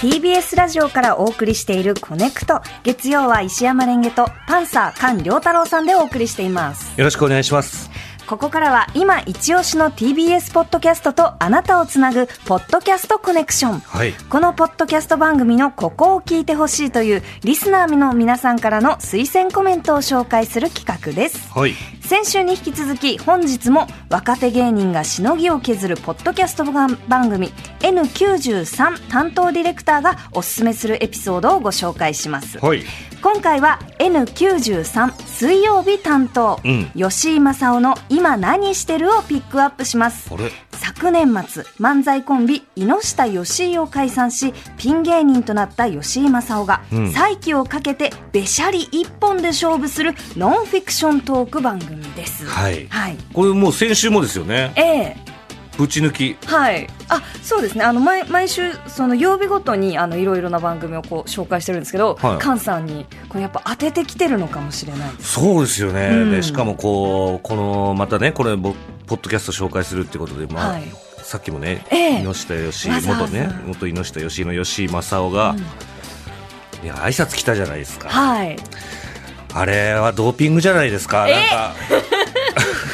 [0.00, 2.62] TBS ラジオからお送りしているコネクト。
[2.84, 6.98] 月曜は石山レンゲとパンサー菅良太郎さんでお送りしています。
[6.98, 7.89] よろしくお願いします。
[8.30, 13.80] ここからは今一押しの TBS ポッドキャストとあなたをつなぐポッドキャストコネクション。
[13.80, 14.12] はい。
[14.12, 21.50] このポッドキャスト番組のここを聞いてほしいというリスナーの皆さんからの推薦コメントを紹介する企画です。
[21.50, 21.74] はい。
[22.02, 26.96] 先週に引き続き本日も若手芸人がしのぎを削るポッドキャスト番
[27.30, 32.58] 組 N93 担当ディレクターがおすすめするエピソードをご紹介します。
[32.58, 32.84] はい。
[33.22, 36.90] 今回は N93 水曜日担当、うん。
[36.96, 40.30] 吉井正夫の今何してるをピックアップします。
[40.72, 47.12] 昨年末漫才コンビ井下義井を解散しピン芸人となった吉井正夫が、うん。
[47.12, 52.46] 再起をかけてべしゃり一本で勝負するノンフィクショントーク番組です。
[52.46, 52.86] はい。
[52.88, 53.16] はい。
[53.34, 54.72] これもう先週もですよね。
[54.76, 55.29] ええ
[55.80, 56.36] ぶち抜き。
[56.46, 57.84] はい、あそうですね。
[57.84, 62.42] あの毎毎週その曜日ごとにあのいろいろな番組をこう紹介してるんですけど、はい。
[62.42, 65.10] 菅さんにこれやっぱ当ててきてるのかもしれない。
[65.18, 66.08] そうですよね。
[66.12, 66.30] うん。
[66.32, 68.74] で、しかもこう、この、またね、これ、ぼ
[69.06, 70.82] ポッドキャスト紹介するってことで、まあ、はい。
[71.22, 72.22] さっきもね、ええ。
[72.22, 73.22] 井下義井、わざわざ。
[73.22, 75.56] 元ね、元井下義井の吉井正夫が、
[76.82, 78.08] いや、挨拶来たじゃないですか。
[78.08, 78.56] はい。
[79.52, 81.28] あれはドーピングじゃないですか。
[81.28, 81.32] え。
[81.32, 81.74] なんか、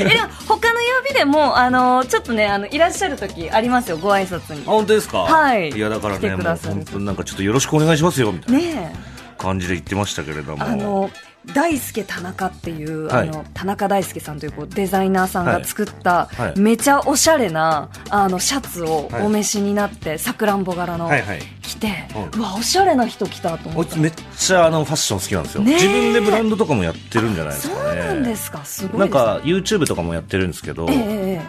[0.00, 4.62] えでも他の曜日でもあのちょっとねあのいらっしゃる時ありますよご挨拶に。
[4.62, 5.18] あ本当ですか？
[5.18, 5.70] はい。
[5.70, 8.92] いや、だからね、もう本当になんかちょっとよろしくお願いしますよ、みたいなね
[9.36, 10.64] 感じで言ってましたけれどえも。
[10.64, 11.10] あの
[11.54, 13.28] 大輔田中っていう、はい。
[13.28, 16.58] あの田中大輔さんというこうデザイナーさんが作った、はいはい。
[16.58, 19.22] めちゃおしゃれなあのシャツをはい。
[19.26, 21.38] お召しになってさくらんぼ柄の、はいはい。
[21.78, 23.96] 着て、ううわおしゃれな人来たと思った。
[23.96, 25.62] こいつめっちゃあのファッション好きなんですよ。
[25.62, 27.94] 自分でブランドとかもやってるんじゃないですそう。
[27.94, 28.64] なんですか。
[28.64, 30.86] すごいなんか YouTube とかもやってるんですけど、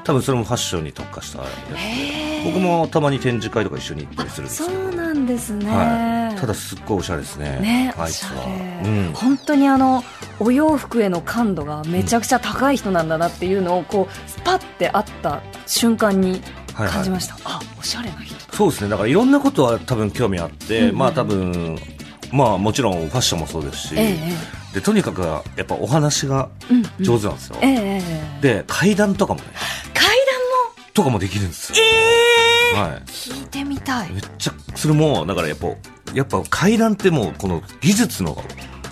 [0.03, 7.59] 多分それもファッションに特化したやつ僕もたまに展示会とか一緒に行ったりするんですそけど、うなんですね、はい、ただすっごいおしゃれですね。
[7.59, 8.45] ね、あいつは。
[8.85, 10.03] うん、本当にあの
[10.39, 16.41] お洋服への感度がめちゃくちゃ高い人なんだなっていうのをこうスパッて会った瞬間に
[16.73, 18.90] 感じました、あおしゃれな人そうですね。
[18.90, 20.97] だからいろんなことは多分興味あって、うんうん。
[20.97, 21.80] まあ多分
[22.34, 24.34] まあもちろんファッションもそうですし、ええ
[24.74, 27.03] でとにかくやっぱお話がうんうん。
[27.03, 28.02] 上手なんですよ、えええ
[28.40, 29.46] えで階段とかもね
[29.94, 30.09] 階
[30.94, 31.78] とかもできるんですよ、
[32.75, 33.02] 段もはい。
[33.03, 34.12] 聞いてみたい。
[34.12, 35.68] めっちゃそれもだからやっぱ
[36.14, 38.44] やっぱ階段ってもうこの技術の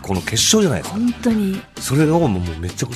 [0.02, 0.98] この結晶じゃないですか。
[0.98, 1.62] 本当に。
[1.82, 2.30] それがもう
[2.62, 2.94] めちゃく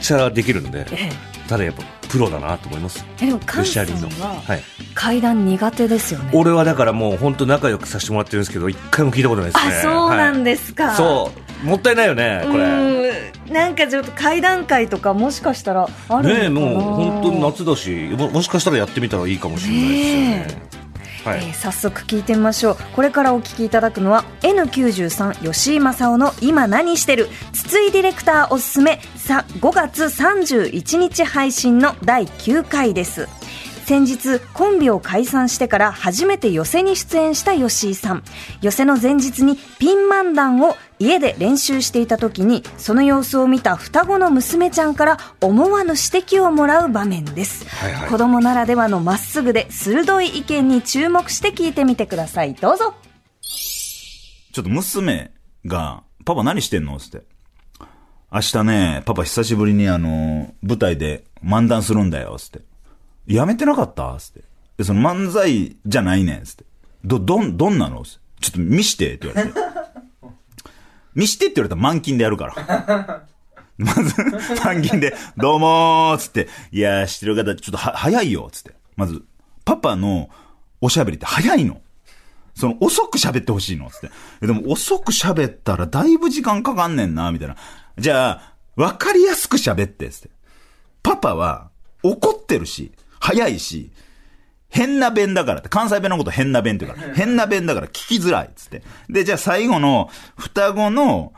[0.00, 3.04] ちゃできるんでええただやっぱプロだなと思います。
[3.20, 4.62] えでも菅さんははい。
[4.94, 6.30] 階段苦手ですよね。
[6.32, 9.74] 俺はだからもう本当仲良くさせてもらってるんですけど一回も聞いたことないですね。
[9.74, 11.66] あそうなんでですか、そう。
[11.66, 12.64] もったいないよねこれ。
[12.64, 20.36] うんなんかちょっと階段階とかもしかしたらあるねえもう本当に夏だしももしかしたらやってみたらいいかもしれないですよね。
[20.38, 20.83] ね
[21.24, 33.28] はい、えー早速聞いてみましょうこれからお聞きいただくのは N93 吉井正夫の「今何してる?」筒井ディレクターおすすめさ5月31日配信の第9回です
[33.84, 38.24] 先日コンビを解散してから初めて寄せに出演した吉井さん。
[38.62, 48.08] 寄せの前日にピン漫談を家で練習していた時にその様子を見た双子の娘ちゃんから思わぬ指摘をもらう場面です、はいはい。
[48.08, 52.54] 子供ならではのまっすぐで鋭い意見に注目して聞いてみてください。
[52.54, 52.94] どうぞ。
[53.42, 55.30] ちょっと娘
[55.66, 56.98] が、パパ何してんの？
[56.98, 57.22] つって。
[58.32, 62.60] 明日ね、パパ久しぶりにあの、舞台で漫談するんだよ、つって。
[63.26, 64.16] やめてなかった？
[64.18, 64.42] つって。
[64.78, 66.64] で、その漫才じゃないねん、つって。
[67.04, 68.04] ど、どん、どんなの？
[68.04, 69.60] つってちょっと見して、って言われて。
[71.14, 73.26] 見してって言われたら満勤でやるから。
[73.78, 74.14] まず、
[74.64, 78.74] 満勤で、どうもーつって、いやー、知ってる方、ちょっとは、早いよ、つって。
[78.96, 79.22] まず、
[79.64, 80.30] パパの
[80.80, 81.80] おしゃべりって早いの。
[82.54, 84.10] その、遅く喋ってほしいのつって。
[84.42, 87.56] えでも、遅く喋ったらだいぶ時間かかんねんな、みたいな。
[87.98, 90.30] じゃあ、わかりやすく喋って、つって。
[91.02, 91.70] パパは、
[92.04, 92.92] 怒ってるし、
[93.24, 93.90] 早いし、
[94.68, 98.82] 変な弁だからって、関西弁のこと変な弁って言うから、変な弁だから聞きづらい、つって。
[99.08, 101.32] で、じゃあ最後の、双子の、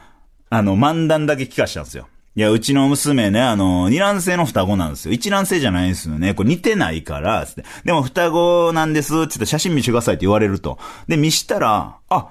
[0.50, 2.08] あの、漫談だけ聞かしたんですよ。
[2.34, 5.12] いや、うちの娘ね、あの、二卵性の双子なんですよ。
[5.12, 6.34] 一卵性じゃないんですよね。
[6.34, 7.64] これ似てないから、つって。
[7.84, 10.78] でも双子なんです、つって写真見してくださいって言われると。
[11.06, 12.28] で、見したら、あ、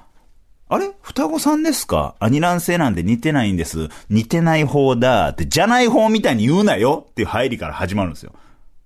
[0.67, 0.91] あれ？
[1.01, 2.15] 双子さんですか？
[2.19, 3.89] あ、二卵性なんで似てないんです。
[4.09, 5.29] 似てない方だ。
[5.29, 8.33] って、じゃない方みたいに言うなよっていう入りから始まるんですよ。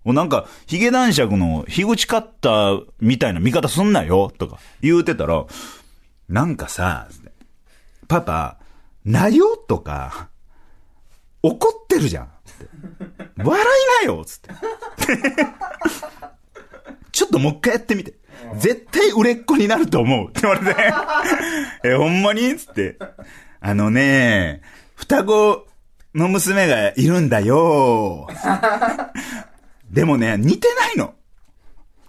[0.04, 5.46] もうなんか、ヒゲ男爵の樋口カッターみたいな見方すんなよとか言うてたら、
[6.28, 7.07] なんかさ、
[8.07, 8.57] パパ、
[9.06, 10.30] なよとか、
[11.42, 12.25] 怒ってるじゃん。
[12.25, 12.66] って
[13.44, 13.62] 笑
[14.04, 14.50] いなよつって。
[17.12, 18.13] ちょっともう一回やってみて。
[18.57, 20.30] 絶対売れっ子になると思う。
[20.30, 20.75] って言われて。
[21.84, 22.56] え、ほんまに？
[22.56, 22.98] つって。
[23.60, 24.62] あのね、
[24.95, 25.68] 双子
[26.16, 28.28] の娘がいるんだよ。
[29.92, 31.14] でもね、似てないの。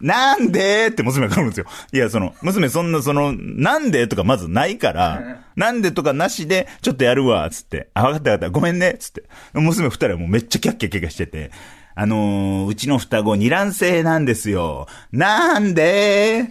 [0.00, 1.66] なんでって娘が来るんですよ。
[1.92, 7.90] いや、その、娘そんなその、なんでとかまずないから、なんでとかなしで、ちょっとやるわ、つって。
[7.92, 9.24] あ、わかったわかった、ごめんね、つって。
[9.52, 11.50] 娘二人はもうめっちゃキャッキャキャッキャしてて、
[11.94, 14.86] あのー、うちの双子二卵性なんですよ。
[15.12, 16.46] なんで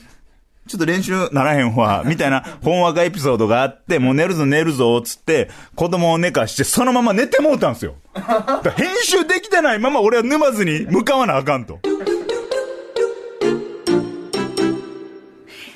[0.69, 7.95] ちょっと練習ならへんわ、みたいな、ほんわかエピソードがあって、 もう寝るぞ寝るぞ、つって、子供を寝かして、そのまま寝てもうたんですよ。
[8.77, 11.79] 編集できてないまま俺は沼津に向かわなあかんと。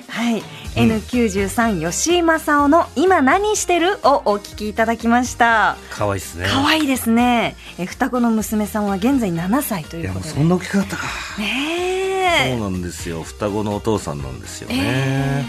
[0.08, 0.42] はい。
[0.76, 5.76] N93 吉井正夫の今何してるをお聞きいただきました。
[5.90, 6.46] 可愛いですね。
[6.48, 7.56] 可愛いですね。
[7.78, 10.40] え双子の娘さんは現在7歳といや、もういうことで。
[10.40, 11.02] そんな大きかったか。
[11.38, 12.13] ねえ。
[12.50, 13.22] そうなんですよ。
[13.22, 15.44] 双子のお父さんなんですよね。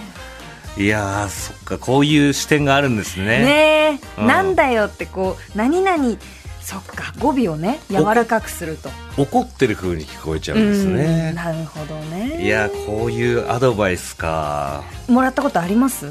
[0.77, 3.25] いやー、そっか、こういう視点があるんですね。
[3.25, 6.17] ねえ、うんなんだよってこう何々
[6.61, 11.31] そっか語尾をね柔らかくすると怒ってる風に聞こえちゃうんですうんね。
[11.33, 14.83] なるほどねいや、こういうアドバイスか。
[15.07, 16.07] もらったことあります？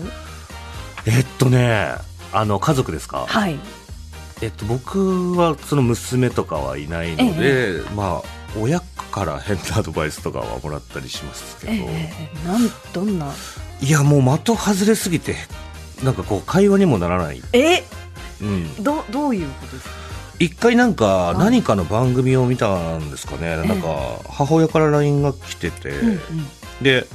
[1.07, 1.91] えっとね、
[2.33, 3.27] あの、家族ですか？
[3.29, 3.59] はい
[4.43, 8.81] えっと、僕はその娘とかはいないので、まあ、親
[9.15, 12.13] から変なアドバイスとかはもらったりしますけど、え
[12.45, 13.33] えなんどんな？
[13.81, 15.37] いや、もう的外れすぎて、
[16.03, 17.41] なんかこう、会話にもならない。
[17.53, 17.85] え？
[18.43, 18.83] うん。
[18.83, 19.95] どどういうことですか？
[20.41, 26.19] 一回なんかい何かの番組を見たんですかね、なんか母親から LINE が来てて、うんうん。
[26.83, 27.07] で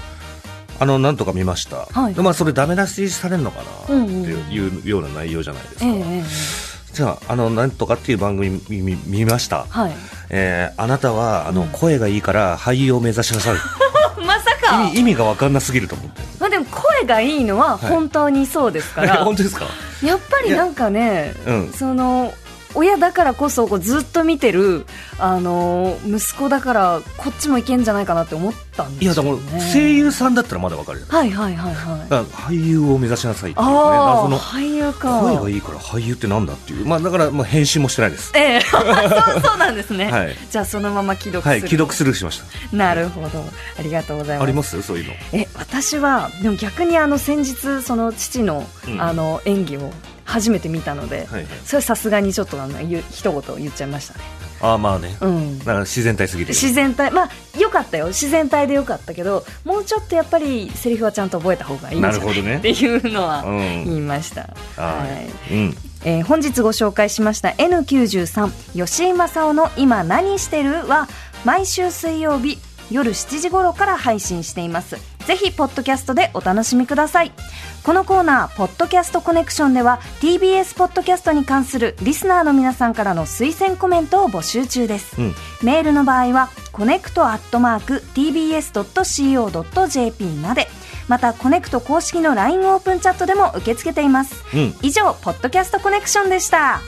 [0.80, 2.14] あのなんとか見ました、はい。
[2.14, 6.24] でまあ、それダメ出しされるのかな、っていうような内容じゃないですか、ええええ
[6.94, 9.96] じゃああのなんとかっていう番組見見見ました、はい。
[10.30, 11.68] えーあなたはあの、うん。
[11.70, 13.58] 声がいいから俳優を目指しなさい。
[14.26, 14.84] まさか。
[14.84, 16.22] 意味意味が分かんなすぎると思って。
[16.40, 17.90] まあでも声がいいのははい。
[17.90, 19.66] 本当にそうですから、 本当ですか？
[20.04, 21.74] やっぱりなんかねうん。
[21.74, 22.34] その
[22.76, 24.86] 親だからこそこうずっと見てる
[25.18, 32.10] あの息子だからこっちもいけんじゃないかなって思ったんいですよ、やだからね、声優さんだったらまだ分かるはいはいはいはい。
[32.26, 34.38] 俳優を目指しなさいっていうねだからああその。
[34.40, 35.20] 俳優か。
[35.22, 36.86] 声がいいから俳優ってなんだっていう。
[36.86, 38.32] まあだからまあ返信もしてないです。
[38.36, 38.62] ええ。
[38.62, 38.82] そ う
[39.42, 40.36] そうなんですね、はい。
[40.50, 42.76] じゃあそのまま既読する、はい既読スルーしました。
[42.76, 43.44] なるほど。
[43.78, 44.44] ありがとうございます。
[44.44, 44.82] あります？
[44.84, 45.14] そういうの。
[45.34, 49.02] え私はでも逆にあの先日その父の,、うん。
[49.02, 49.92] あの演技を
[50.30, 51.46] 初めて見たので、はいはい。
[51.66, 54.22] それさすがにちょっとあの言う一言言っちゃいましたね。
[54.62, 55.18] ああまあね。
[55.22, 55.60] うん。
[55.60, 58.08] だから自然体すぎる自然体まあよかったよ。
[58.08, 62.58] 自然体でよかったけどもうちょっとやっぱりセリフはちゃんと覚えた方がいいんじゃなるほどね。
[62.58, 63.58] っていうのはうん。
[63.86, 64.42] 言いました、
[64.76, 65.06] はは
[65.50, 65.54] い。
[65.54, 65.78] いうん。
[66.04, 70.88] えー本日ご紹介しました N93 好井まさおの今何してる？
[70.88, 71.08] は
[71.46, 72.58] 毎週水曜日
[72.92, 74.98] 夜7時頃から配信しています
[75.30, 77.32] ぜひポッドキャストでお楽しみください。
[77.84, 85.36] このコーナー「ポッドキャストコネクション」では TBS ポッドキャストに関するリスナーの皆さんからの推薦コメントを募集中です、うん。
[85.62, 90.68] メールの場合はコネクトアットマーク TBS.CO.JP まで
[91.08, 94.34] またコネクト公式の LINE オープンチャットでも受け付けています。
[94.52, 94.76] うん。
[94.82, 96.82] 以上ポッドキャストコネクションでした